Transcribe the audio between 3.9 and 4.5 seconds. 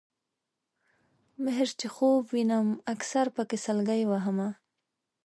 وهمه